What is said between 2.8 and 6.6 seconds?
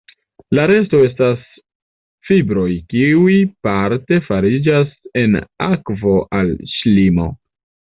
kiuj parte fariĝas en akvo al